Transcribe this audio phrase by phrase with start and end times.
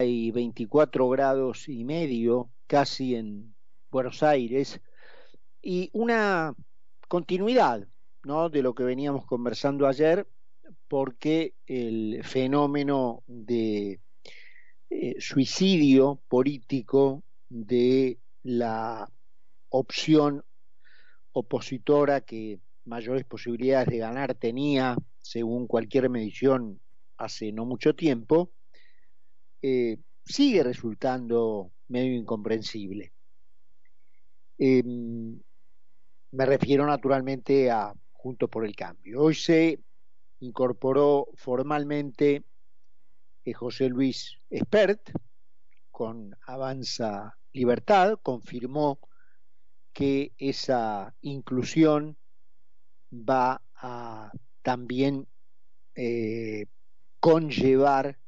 [0.00, 3.52] y 24 grados y medio casi en
[3.90, 4.80] Buenos Aires
[5.60, 6.54] y una
[7.08, 7.88] continuidad
[8.22, 8.48] ¿no?
[8.48, 10.28] de lo que veníamos conversando ayer
[10.86, 13.98] porque el fenómeno de
[14.88, 19.10] eh, suicidio político de la
[19.68, 20.44] opción
[21.32, 26.80] opositora que mayores posibilidades de ganar tenía, según cualquier medición,
[27.16, 28.52] hace no mucho tiempo,
[29.62, 33.12] eh, sigue resultando medio incomprensible.
[34.58, 35.40] Em,
[36.32, 39.22] me refiero naturalmente a Juntos por el Cambio.
[39.22, 39.80] Hoy se
[40.40, 42.44] incorporó formalmente
[43.44, 45.10] eh, José Luis Espert
[45.90, 48.98] con Avanza Libertad, confirmó
[49.92, 52.16] que esa inclusión
[53.12, 54.30] va a
[54.62, 55.26] también
[55.94, 56.66] eh,
[57.20, 58.18] conllevar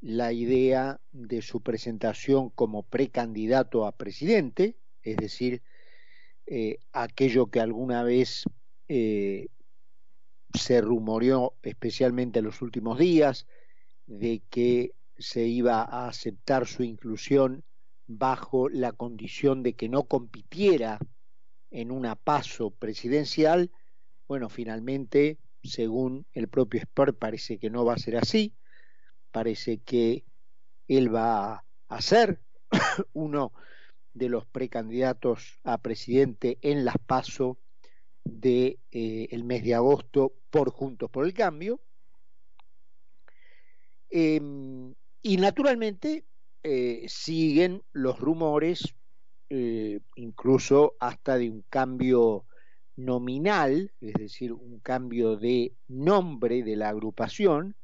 [0.00, 5.62] la idea de su presentación como precandidato a presidente, es decir,
[6.46, 8.44] eh, aquello que alguna vez
[8.88, 9.48] eh,
[10.54, 13.46] se rumoreó, especialmente en los últimos días,
[14.06, 17.64] de que se iba a aceptar su inclusión
[18.06, 20.98] bajo la condición de que no compitiera
[21.70, 23.70] en una paso presidencial,
[24.26, 28.54] bueno, finalmente, según el propio Spur, parece que no va a ser así,
[29.38, 30.24] parece que
[30.88, 32.40] él va a ser
[33.12, 33.52] uno
[34.12, 37.56] de los precandidatos a presidente en las paso
[38.24, 41.80] del de, eh, mes de agosto por Juntos por el Cambio.
[44.10, 44.40] Eh,
[45.22, 46.24] y naturalmente
[46.64, 48.92] eh, siguen los rumores,
[49.50, 52.44] eh, incluso hasta de un cambio
[52.96, 57.76] nominal, es decir, un cambio de nombre de la agrupación,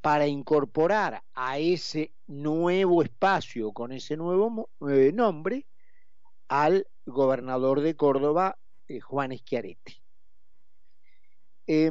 [0.00, 5.66] para incorporar a ese nuevo espacio con ese nuevo eh, nombre
[6.48, 10.02] al gobernador de Córdoba, eh, Juan Schiaretti.
[11.66, 11.90] Eh,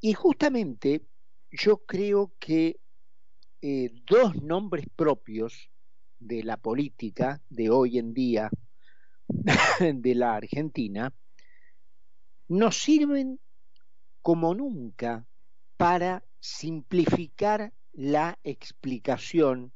[0.00, 1.02] y justamente
[1.50, 2.78] yo creo que
[3.62, 5.70] eh, dos nombres propios
[6.18, 8.50] de la política de hoy en día
[9.80, 11.12] de la Argentina
[12.48, 13.40] nos sirven
[14.22, 15.26] como nunca
[15.76, 19.72] para simplificar la explicación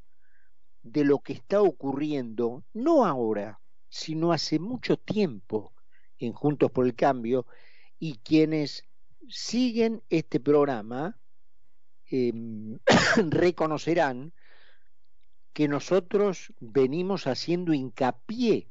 [0.82, 5.72] de lo que está ocurriendo, no ahora, sino hace mucho tiempo
[6.18, 7.46] en Juntos por el Cambio,
[7.98, 8.84] y quienes
[9.28, 11.18] siguen este programa
[12.10, 12.32] eh,
[13.16, 14.32] reconocerán
[15.52, 18.68] que nosotros venimos haciendo hincapié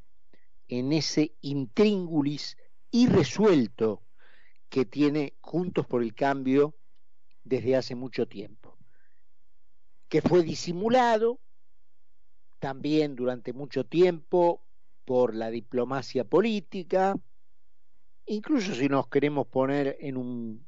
[0.68, 2.56] en ese intríngulis
[2.90, 4.02] irresuelto
[4.68, 6.74] que tiene Juntos por el Cambio
[7.44, 8.76] desde hace mucho tiempo,
[10.08, 11.38] que fue disimulado
[12.58, 14.62] también durante mucho tiempo
[15.04, 17.18] por la diplomacia política,
[18.26, 20.66] incluso si nos queremos poner en un,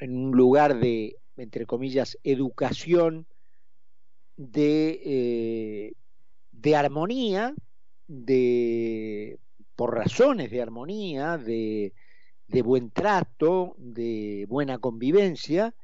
[0.00, 3.26] lugar de, entre comillas, educación
[4.36, 5.92] de, eh,
[6.52, 7.54] de armonía,
[8.06, 9.38] de,
[9.74, 11.92] por razones de armonía, de,
[12.48, 15.74] de buen trato, de buena convivencia,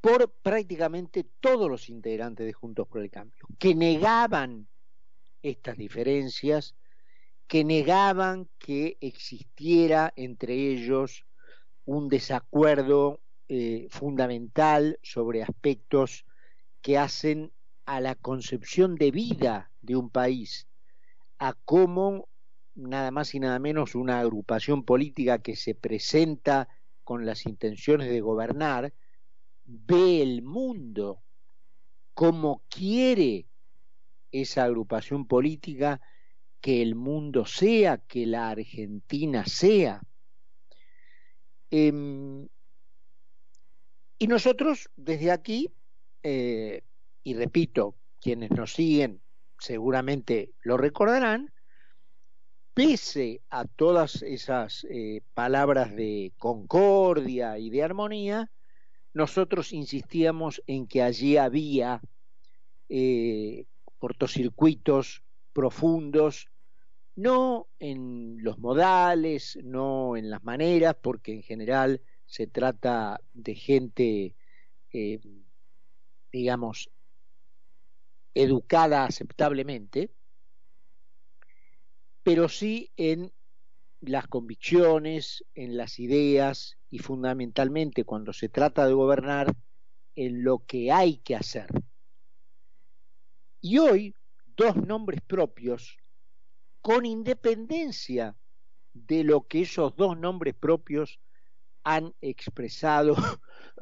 [0.00, 4.66] por prácticamente todos los integrantes de Juntos por el Cambio, que negaban
[5.42, 6.74] estas diferencias,
[7.46, 11.24] que negaban que existiera entre ellos
[11.84, 16.24] un desacuerdo eh, fundamental sobre aspectos
[16.80, 17.52] que hacen
[17.84, 20.66] a la concepción de vida de un país,
[21.38, 22.28] a cómo
[22.74, 26.68] nada más y nada menos una agrupación política que se presenta
[27.04, 28.94] con las intenciones de gobernar,
[29.64, 31.22] ve el mundo
[32.14, 33.46] como quiere
[34.30, 36.00] esa agrupación política
[36.60, 40.00] que el mundo sea, que la Argentina sea.
[41.70, 42.48] Eh,
[44.18, 45.74] y nosotros desde aquí,
[46.22, 46.82] eh,
[47.24, 49.20] y repito, quienes nos siguen
[49.58, 51.52] seguramente lo recordarán,
[52.74, 58.50] pese a todas esas eh, palabras de concordia y de armonía,
[59.12, 62.00] nosotros insistíamos en que allí había
[62.88, 63.66] eh,
[63.98, 65.22] cortocircuitos
[65.52, 66.48] profundos,
[67.14, 74.34] no en los modales, no en las maneras, porque en general se trata de gente,
[74.92, 75.20] eh,
[76.32, 76.90] digamos,
[78.34, 80.10] educada aceptablemente,
[82.22, 83.32] pero sí en
[84.00, 89.54] las convicciones, en las ideas y fundamentalmente cuando se trata de gobernar,
[90.14, 91.66] en lo que hay que hacer.
[93.60, 94.14] Y hoy,
[94.56, 95.98] dos nombres propios,
[96.80, 98.36] con independencia
[98.92, 101.20] de lo que esos dos nombres propios
[101.84, 103.16] han expresado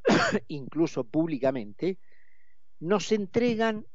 [0.49, 1.99] incluso públicamente,
[2.79, 3.87] nos entregan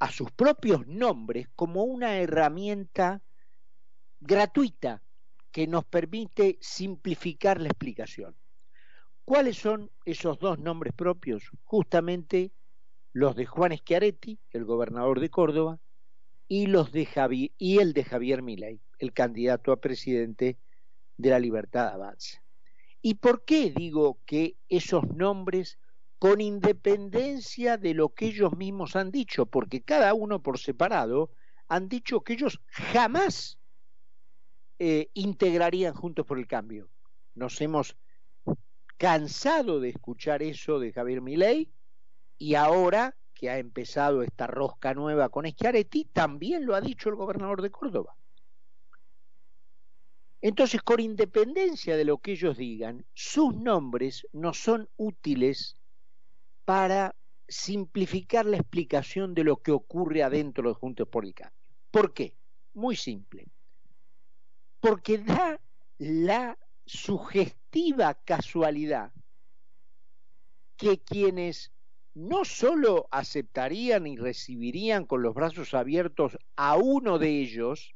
[0.00, 3.22] a sus propios nombres como una herramienta
[4.18, 5.02] gratuita
[5.52, 8.34] que nos permite simplificar la explicación.
[9.24, 11.50] ¿Cuáles son esos dos nombres propios?
[11.64, 12.50] Justamente
[13.12, 15.78] los de Juan Schiaretti, el gobernador de Córdoba,
[16.48, 17.06] y, los de
[17.58, 20.58] y el de Javier Milei, el candidato a presidente
[21.16, 22.42] de la Libertad Avanza.
[23.02, 25.78] ¿Y por qué digo que esos nombres,
[26.20, 31.30] con independencia de lo que ellos mismos han dicho, porque cada uno por separado
[31.66, 33.58] han dicho que ellos jamás
[34.78, 36.90] eh, integrarían Juntos por el Cambio.
[37.34, 37.96] Nos hemos
[38.98, 41.72] cansado de escuchar eso de Javier Milei
[42.36, 47.14] y ahora que ha empezado esta rosca nueva con Schiaretti, también lo ha dicho el
[47.14, 48.14] gobernador de Córdoba.
[50.42, 55.79] Entonces, con independencia de lo que ellos digan, sus nombres no son útiles
[56.70, 57.16] para
[57.48, 61.52] simplificar la explicación de lo que ocurre adentro de Juntos por.
[61.90, 62.34] ¿Por qué?
[62.74, 63.48] Muy simple
[64.80, 65.60] porque da
[65.98, 69.12] la sugestiva casualidad
[70.76, 71.72] que quienes
[72.14, 77.94] no solo aceptarían y recibirían con los brazos abiertos a uno de ellos,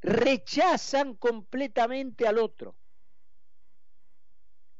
[0.00, 2.76] rechazan completamente al otro.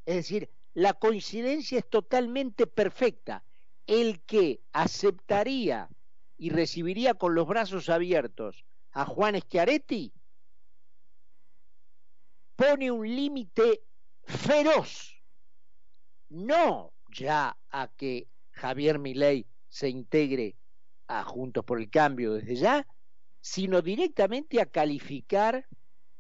[0.07, 0.49] Es decir,
[0.79, 3.43] la coincidencia es totalmente perfecta.
[3.89, 5.89] El que aceptaría
[6.37, 10.13] y recibiría con los brazos abiertos a Juan Schiaretti
[12.55, 13.83] pone un límite
[14.23, 15.21] feroz,
[16.29, 20.55] no ya a que Javier Milei se integre
[21.09, 22.87] a Juntos por el Cambio desde ya,
[23.41, 25.67] sino directamente a calificar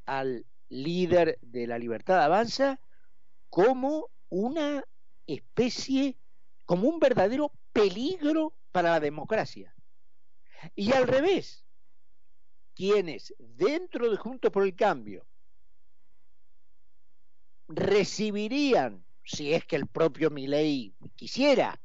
[0.05, 2.81] al líder de la libertad avanza
[3.51, 4.85] como una
[5.27, 6.17] especie,
[6.65, 9.75] como un verdadero peligro para la democracia.
[10.75, 11.65] Y al revés,
[12.75, 15.27] quienes dentro de Juntos por el Cambio
[17.69, 21.81] recibirían, si es que el propio Milei quisiera,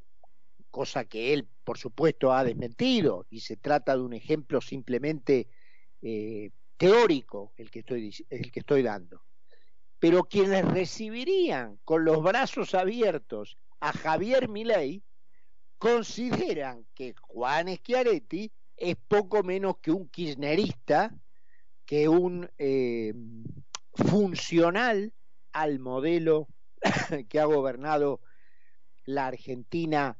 [0.70, 5.48] cosa que él, por supuesto, ha desmentido, y se trata de un ejemplo simplemente
[6.02, 9.22] eh, teórico el que, estoy, el que estoy dando.
[10.04, 15.02] Pero quienes recibirían con los brazos abiertos a Javier Milei
[15.78, 21.10] consideran que Juan Schiaretti es poco menos que un kirchnerista,
[21.86, 23.14] que un eh,
[23.94, 25.14] funcional
[25.52, 26.48] al modelo
[27.30, 28.20] que ha gobernado
[29.06, 30.18] la Argentina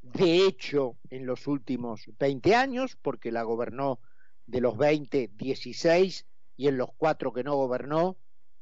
[0.00, 3.98] de hecho en los últimos 20 años, porque la gobernó
[4.46, 6.24] de los 20, 16
[6.56, 8.16] y en los cuatro que no gobernó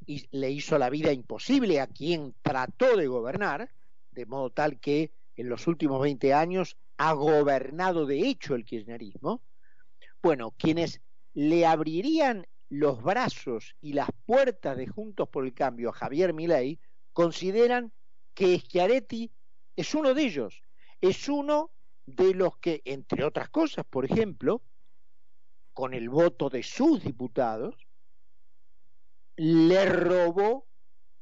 [0.07, 3.71] y le hizo la vida imposible a quien trató de gobernar,
[4.13, 9.43] de modo tal que en los últimos 20 años ha gobernado de hecho el kirchnerismo.
[10.23, 11.01] Bueno, quienes
[11.35, 16.81] le abrirían los brazos y las puertas de Juntos por el Cambio a Javier Milei
[17.13, 17.93] consideran
[18.35, 19.31] que Schiaretti
[19.77, 20.63] es uno de ellos,
[21.01, 21.71] es uno
[22.07, 24.63] de los que, entre otras cosas, por ejemplo,
[25.73, 27.86] con el voto de sus diputados,
[29.37, 30.67] le robó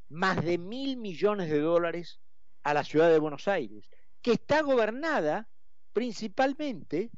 [0.08, 2.20] más de mil millones de dólares
[2.62, 3.90] a la ciudad de Buenos Aires,
[4.22, 5.48] que está gobernada
[5.92, 7.10] principalmente,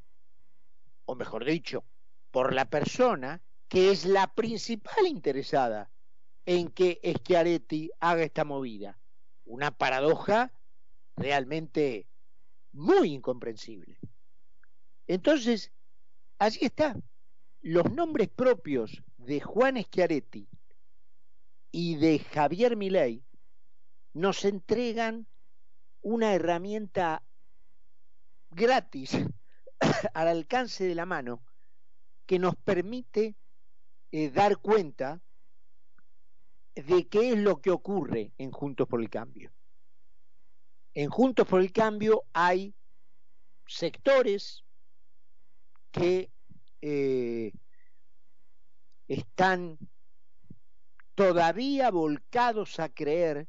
[1.04, 1.84] o mejor dicho,
[2.30, 5.90] por la persona que es la principal interesada
[6.44, 8.98] en que Schiaretti haga esta movida.
[9.44, 10.52] Una paradoja
[11.16, 12.06] realmente
[12.72, 13.98] muy incomprensible.
[15.06, 15.72] Entonces,
[16.38, 16.96] allí está.
[17.62, 20.48] Los nombres propios de Juan Schiaretti
[21.70, 23.22] y de Javier Milei
[24.12, 25.26] nos entregan
[26.00, 27.22] una herramienta
[28.50, 29.16] gratis
[30.14, 31.42] al alcance de la mano
[32.26, 33.36] que nos permite
[34.12, 35.20] eh, dar cuenta
[36.74, 39.52] de qué es lo que ocurre en Juntos por el Cambio.
[40.94, 42.74] En Juntos por el Cambio hay
[43.66, 44.64] sectores
[45.90, 46.30] que
[46.82, 47.52] eh,
[49.08, 49.78] están
[51.16, 53.48] todavía volcados a creer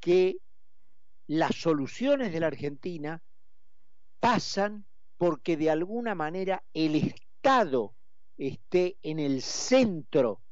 [0.00, 0.38] que
[1.26, 3.22] las soluciones de la Argentina
[4.20, 4.84] pasan
[5.16, 7.94] porque de alguna manera el Estado
[8.36, 10.42] esté en el centro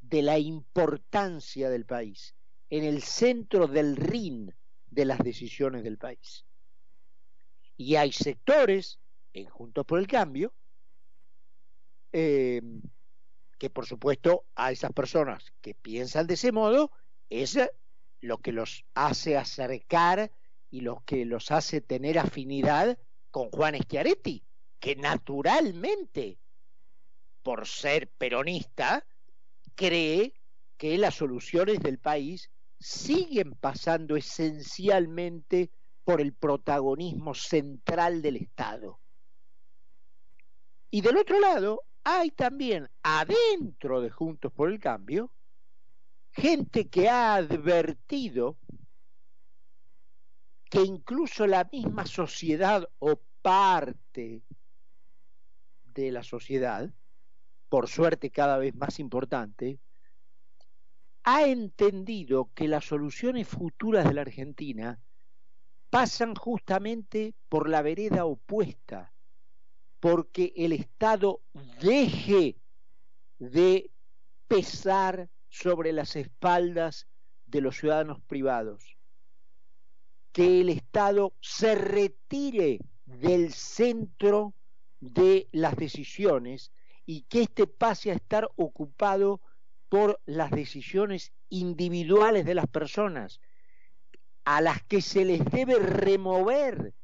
[0.00, 2.34] de la importancia del país,
[2.70, 4.54] en el centro del RIN,
[4.88, 6.46] de las decisiones del país.
[7.76, 9.00] Y hay sectores
[9.32, 10.54] en Juntos por el Cambio
[12.12, 12.62] eh,
[13.58, 16.90] que por supuesto a esas personas que piensan de ese modo
[17.30, 17.58] es
[18.20, 20.30] lo que los hace acercar
[20.70, 22.98] y lo que los hace tener afinidad
[23.30, 24.44] con Juan Schiaretti,
[24.80, 26.38] que naturalmente,
[27.42, 29.06] por ser peronista,
[29.74, 30.34] cree
[30.76, 35.70] que las soluciones del país siguen pasando esencialmente
[36.04, 39.00] por el protagonismo central del Estado.
[40.90, 45.32] Y del otro lado, hay también adentro de Juntos por el Cambio
[46.30, 48.56] gente que ha advertido
[50.70, 54.44] que incluso la misma sociedad o parte
[55.94, 56.88] de la sociedad,
[57.68, 59.80] por suerte cada vez más importante,
[61.24, 65.00] ha entendido que las soluciones futuras de la Argentina
[65.90, 69.12] pasan justamente por la vereda opuesta,
[70.08, 71.40] porque el Estado
[71.80, 72.54] deje
[73.40, 73.90] de
[74.46, 77.08] pesar sobre las espaldas
[77.46, 78.96] de los ciudadanos privados,
[80.30, 84.54] que el Estado se retire del centro
[85.00, 86.70] de las decisiones
[87.04, 89.40] y que éste pase a estar ocupado
[89.88, 93.40] por las decisiones individuales de las personas,
[94.44, 96.94] a las que se les debe remover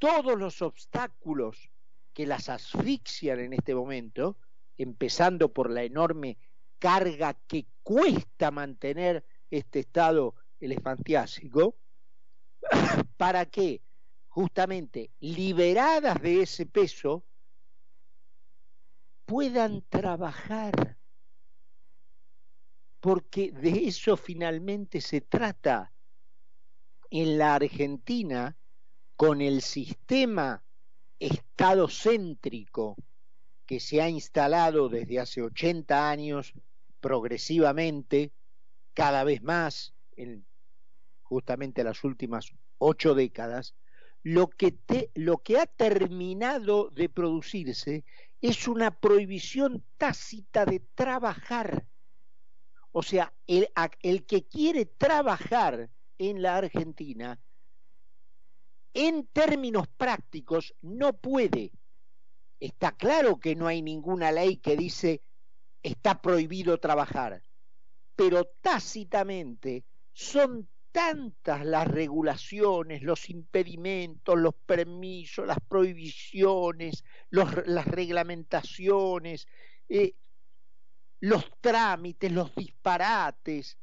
[0.00, 1.70] todos los obstáculos
[2.12, 4.36] que las asfixian en este momento,
[4.78, 6.38] empezando por la enorme
[6.78, 11.76] carga que cuesta mantener este estado elefantiásico,
[13.16, 13.82] para que
[14.28, 17.24] justamente liberadas de ese peso
[19.26, 20.98] puedan trabajar
[23.00, 25.92] porque de eso finalmente se trata.
[27.12, 28.56] En la Argentina,
[29.16, 30.62] con el sistema
[31.20, 32.96] estadocéntrico
[33.66, 36.54] que se ha instalado desde hace 80 años
[37.00, 38.32] progresivamente,
[38.94, 40.44] cada vez más, en
[41.22, 43.74] justamente las últimas ocho décadas,
[44.22, 44.76] lo que,
[45.58, 48.04] ha terminado de producirse
[48.40, 51.86] es una prohibición tácita de trabajar.
[52.92, 57.38] O sea, el que quiere trabajar en la Argentina,
[58.94, 61.72] en términos prácticos, no puede.
[62.58, 65.22] Está claro que no hay ninguna ley que dice
[65.82, 67.42] está prohibido trabajar,
[68.14, 79.46] pero tácitamente son tantas las regulaciones, los impedimentos, los permisos, las prohibiciones, las reglamentaciones,
[79.88, 80.14] eh,
[81.20, 83.78] los trámites, los disparates,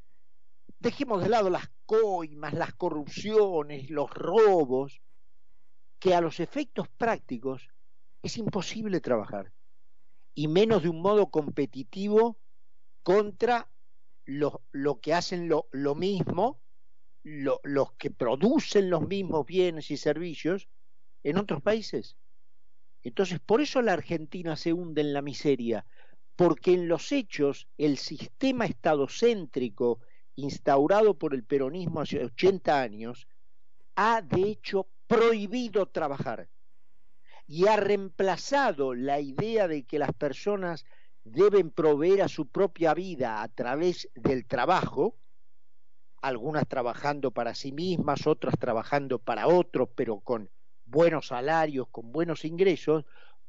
[0.80, 5.02] dejemos de lado las coimas, las corrupciones, los robos,
[6.00, 7.70] que a los efectos prácticos
[8.22, 9.52] es imposible trabajar,
[10.36, 12.38] y menos de un modo competitivo
[13.04, 13.70] contra
[14.26, 16.60] lo, lo que hacen lo, mismo,
[17.24, 20.68] lo, los que producen los mismos bienes y servicios
[21.24, 22.18] en otros países.
[23.04, 25.86] Entonces, por eso la Argentina se hunde en la miseria,
[26.36, 30.02] porque en los hechos el sistema estadocéntrico
[30.38, 33.28] instaurado por el peronismo hace 80 años
[33.96, 36.48] ha de hecho prohibido trabajar
[37.48, 40.86] y ha reemplazado la idea de que las personas
[41.24, 45.18] deben proveer a su propia vida a través del trabajo,
[46.22, 50.50] algunas trabajando para sí mismas, otras trabajando para otros, pero con
[50.86, 53.06] buenos salarios, con buenos ingresos,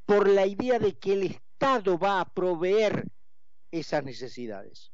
[0.07, 3.09] por la idea de que el Estado va a proveer
[3.71, 4.93] esas necesidades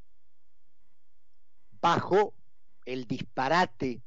[1.85, 2.33] bajo
[2.87, 4.03] el disparate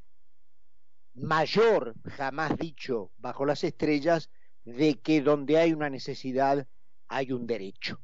[1.14, 4.30] mayor jamás dicho bajo las estrellas
[4.64, 6.66] de que donde hay una necesidad
[7.06, 8.00] hay un derecho.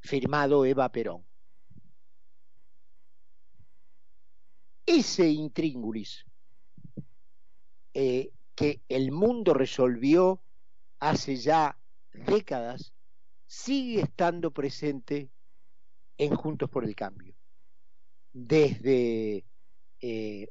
[0.00, 1.24] Firmado Eva Perón.
[4.84, 6.26] Ese intríngulis
[7.94, 10.42] eh, que el mundo resolvió
[10.98, 11.78] hace ya
[12.12, 12.92] décadas
[13.46, 15.30] sigue estando presente
[16.18, 17.33] en Juntos por el Cambio.
[18.34, 19.44] Desde
[20.02, 20.48] eh,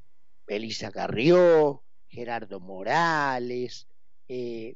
[0.47, 3.87] Elisa Carrió, Gerardo Morales,
[4.27, 4.75] eh,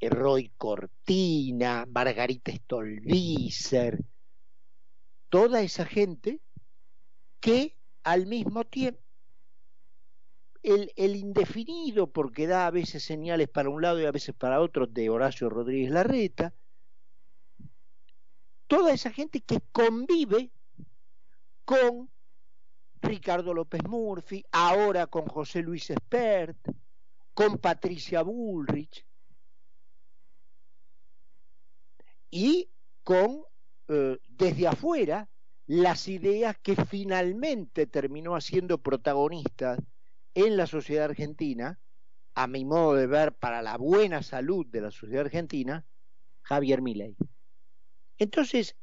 [0.00, 4.04] Roy Cortina, Margarita Stolbizer,
[5.28, 6.40] toda esa gente
[7.40, 9.00] que al mismo tiempo
[10.62, 14.60] el, el, indefinido, porque da a veces señales para un lado y a veces para
[14.60, 16.54] otro, de Horacio Rodríguez Larreta,
[18.66, 20.50] toda esa gente que convive
[21.66, 22.08] con
[23.02, 26.56] Ricardo López Murphy, ahora con José Luis Espert,
[27.34, 29.04] con Patricia Bullrich
[32.30, 32.70] y
[33.02, 33.42] con,
[33.88, 35.28] eh, desde afuera,
[35.66, 39.80] las ideas que finalmente terminó haciendo protagonistas
[40.34, 41.80] en la sociedad argentina,
[42.34, 45.84] a mi modo de ver, para la buena salud de la sociedad argentina,
[46.42, 47.16] Javier Milei.
[48.18, 48.76] Entonces,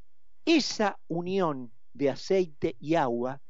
[0.46, 3.42] esa unión de aceite y agua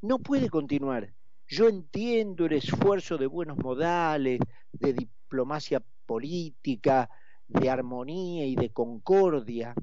[0.00, 1.14] no puede continuar.
[1.46, 4.40] Yo entiendo el esfuerzo de buenos modales,
[4.72, 7.10] de diplomacia política,
[7.48, 9.74] de armonía y de concordia,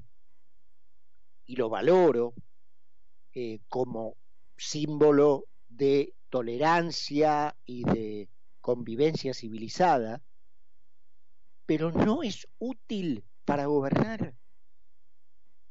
[1.46, 2.34] y lo valoro
[3.34, 4.16] eh, como
[4.56, 8.28] símbolo de tolerancia y de
[8.60, 10.22] convivencia civilizada,
[11.66, 14.34] pero no es útil para gobernar.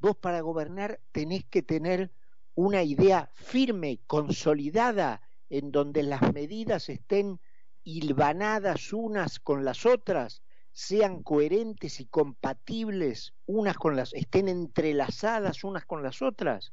[0.02, 2.10] Vos para gobernar tenés que tener
[2.56, 7.38] una idea firme, consolidada, en donde las medidas estén
[7.84, 10.42] hilvanadas unas con las otras,
[10.72, 16.72] sean coherentes y compatibles unas con las, estén entrelazadas unas con las otras.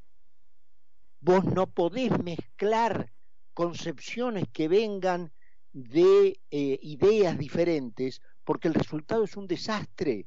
[1.19, 3.13] Vos no podés mezclar
[3.53, 5.31] concepciones que vengan
[5.71, 10.25] de eh, ideas diferentes, porque el resultado es un desastre.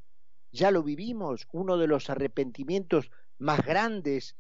[0.53, 4.37] Ya lo vivimos, uno de los arrepentimientos más grandes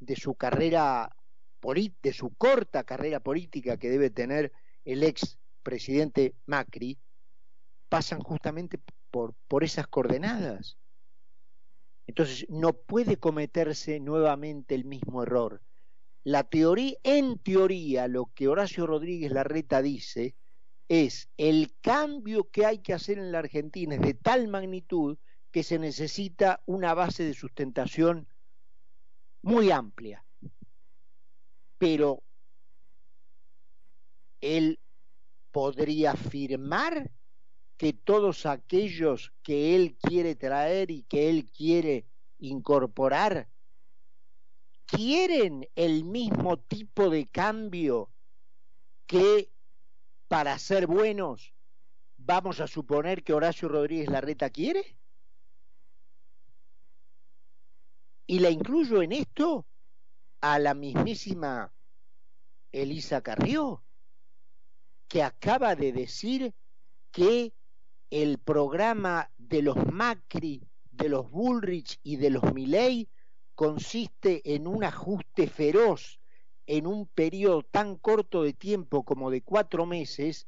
[0.00, 1.16] de su carrera,
[1.60, 4.52] de su corta carrera política que debe tener
[4.84, 6.98] el ex presidente Macri,
[7.88, 10.78] pasan justamente por, por esas coordenadas.
[12.06, 15.60] Entonces, no puede cometerse nuevamente el mismo error.
[16.24, 20.34] La teoría, en teoría, lo que Horacio Rodríguez Larreta dice
[20.88, 25.18] es el cambio que hay que hacer en la Argentina es de tal magnitud
[25.50, 28.28] que se necesita una base de sustentación
[29.42, 30.24] muy amplia.
[31.78, 32.22] Pero
[34.40, 34.78] él
[35.52, 37.10] podría afirmar
[37.76, 42.04] que todos aquellos que él quiere traer y que él quiere
[42.38, 43.48] incorporar
[44.86, 48.10] quieren el mismo tipo de cambio
[49.06, 49.50] que
[50.28, 51.52] para ser buenos
[52.16, 54.97] vamos a suponer que Horacio Rodríguez Larreta quiere?
[58.30, 59.64] Y la incluyo en esto
[60.42, 61.72] a la mismísima
[62.70, 63.82] Elisa Carrió,
[65.08, 66.54] que acaba de decir
[67.10, 67.54] que
[68.10, 73.08] el programa de los Macri, de los Bullrich y de los Milley
[73.54, 76.20] consiste en un ajuste feroz
[76.66, 80.46] en un periodo tan corto de tiempo como de cuatro meses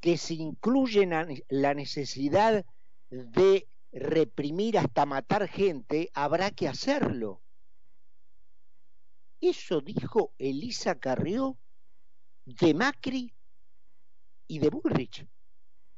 [0.00, 1.08] que se incluye
[1.48, 2.66] la necesidad
[3.08, 7.42] de reprimir hasta matar gente, habrá que hacerlo.
[9.40, 11.58] Eso dijo Elisa Carrió
[12.44, 13.34] de Macri
[14.46, 15.26] y de Bullrich,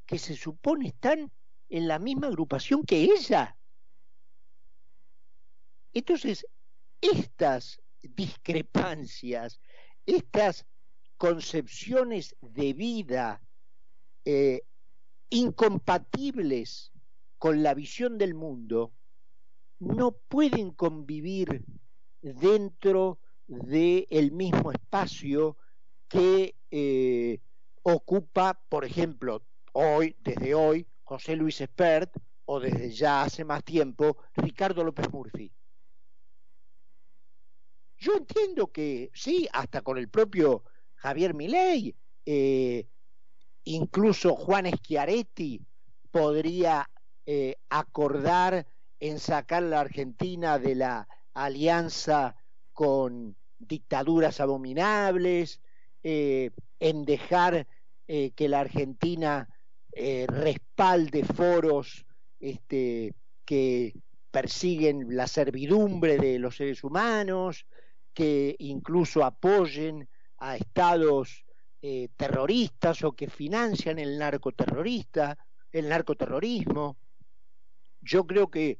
[0.06, 1.30] que se supone están
[1.68, 3.56] en la misma agrupación que ella.
[5.92, 6.46] Entonces,
[7.00, 9.60] estas discrepancias,
[10.06, 10.66] estas
[11.16, 13.40] concepciones de vida
[14.24, 14.62] eh,
[15.30, 16.93] incompatibles
[17.44, 18.94] con la visión del mundo,
[19.78, 21.62] no pueden convivir
[22.22, 25.58] dentro del mismo espacio
[26.08, 27.42] que eh,
[27.82, 34.16] ocupa, por ejemplo, hoy, desde hoy, José Luis Espert, o desde ya hace más tiempo,
[34.36, 35.52] Ricardo López Murphy.
[37.98, 42.88] Yo entiendo que sí, hasta con el propio Javier Milei, eh,
[43.64, 45.60] incluso Juan Schiaretti
[46.10, 46.88] podría
[47.26, 48.66] eh, acordar
[49.00, 52.36] en sacar la Argentina de la alianza
[52.72, 55.60] con dictaduras abominables,
[56.02, 57.66] eh, en dejar
[58.06, 59.48] que la Argentina
[59.94, 62.04] respalde foros
[62.38, 63.14] este,
[63.46, 63.94] que
[64.30, 67.66] persiguen la servidumbre de los seres humanos,
[68.12, 70.08] que incluso apoyen
[70.38, 71.44] a estados
[71.82, 75.36] eh, terroristas o que financian el narcoterrorista,
[75.70, 76.96] el narcoterrorismo.
[78.04, 78.78] Yo creo que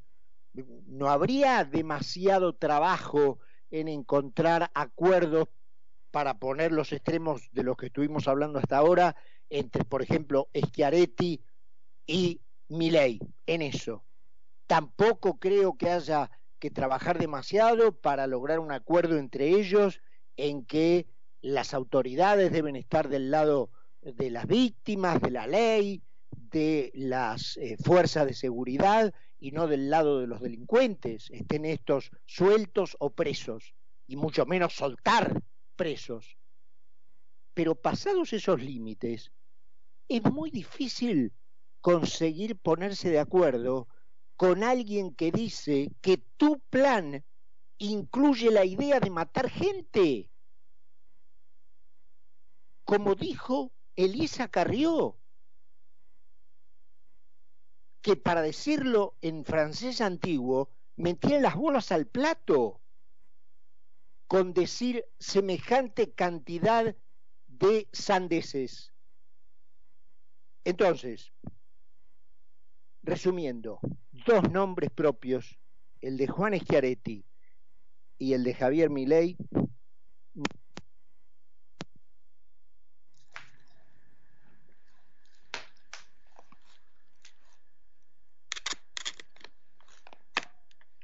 [0.87, 3.38] no habría demasiado trabajo
[3.70, 5.48] en encontrar acuerdos
[6.10, 9.16] para poner los extremos de los que estuvimos hablando hasta ahora
[9.50, 11.42] entre, por ejemplo, Schiaretti
[12.06, 14.04] y Milei en eso.
[14.66, 20.00] Tampoco creo que haya que trabajar demasiado para lograr un acuerdo entre ellos
[20.37, 21.06] en que
[21.40, 26.02] las autoridades deben estar del lado de las víctimas, de la ley,
[26.54, 32.12] de las eh, fuerzas de seguridad y no del lado de los delincuentes, estén estos
[32.26, 33.74] sueltos o presos,
[34.06, 35.42] y mucho menos soltar
[35.74, 36.38] presos.
[37.54, 39.32] Pero pasados esos límites,
[40.08, 41.32] es muy difícil
[41.80, 43.88] conseguir ponerse de acuerdo
[44.36, 47.24] con alguien que dice que tu plan
[47.78, 50.30] incluye la idea de matar gente.
[52.84, 55.18] Como dijo Elisa Carrió,
[58.04, 62.82] que para decirlo en francés antiguo, metía las bolas al plato
[64.28, 66.94] con decir semejante cantidad
[67.46, 68.92] de sandeces.
[70.64, 71.32] Entonces,
[73.02, 73.80] resumiendo,
[74.26, 75.58] dos nombres propios,
[76.02, 77.24] el de Juan Schiaretti
[78.18, 79.38] y el de Javier Milei,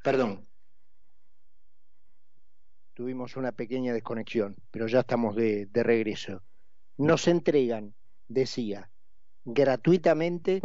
[0.02, 0.46] Perdón.
[2.94, 6.42] Tuvimos una pequeña desconexión, pero ya estamos de, regreso.
[6.96, 7.94] Nos entregan,
[8.28, 8.90] decía,
[9.44, 10.60] gratuitamente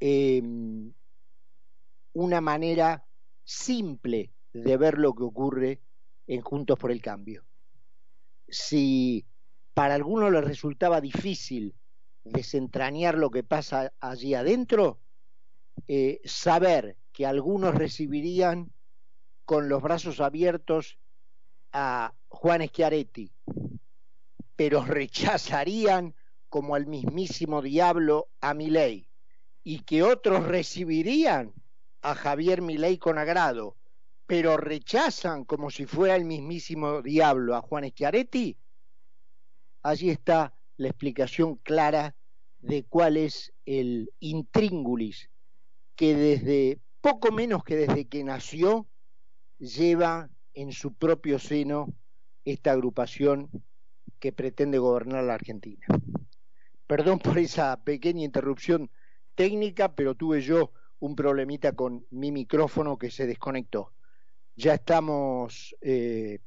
[0.00, 0.42] eh,
[2.12, 3.04] una manera
[3.44, 5.80] simple de ver lo que ocurre
[6.26, 7.44] en Juntos por el Cambio.
[8.48, 9.24] Si
[9.74, 11.74] para algunos les resultaba difícil
[12.24, 15.00] desentrañar lo que pasa allí adentro,
[15.86, 18.72] eh, saber que algunos recibirían
[19.44, 20.98] con los brazos abiertos
[21.72, 23.32] a Juan Schiaretti,
[24.56, 26.14] pero rechazarían
[26.48, 29.08] como al mismísimo diablo a Milei,
[29.62, 31.52] y que otros recibirían
[32.02, 33.76] a Javier Milei con agrado,
[34.26, 38.56] pero rechazan como si fuera el mismísimo diablo a Juan Schiaretti,
[39.82, 42.14] allí está la explicación clara
[42.60, 45.30] de cuál es el intríngulis
[45.96, 48.86] que desde poco menos que desde que nació
[49.58, 51.92] lleva en su propio seno
[52.44, 53.50] esta agrupación
[54.18, 55.86] que pretende gobernar la Argentina.
[56.86, 58.90] Perdón por esa pequeña interrupción
[59.34, 63.92] técnica, pero tuve yo un problemita con mi micrófono que se desconectó.
[64.56, 66.40] Ya estamos eh,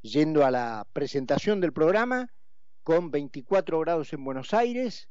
[0.00, 2.32] yendo a la presentación del programa
[2.82, 5.08] con 24 grados en Buenos Aires,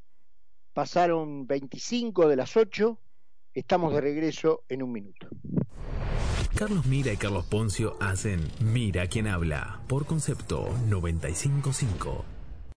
[0.73, 2.97] pasaron 25 de las 8,
[3.55, 5.27] estamos de regreso en un minuto.
[6.55, 12.34] Carlos Mira y Carlos Poncio hacen Mira quien habla por concepto 955.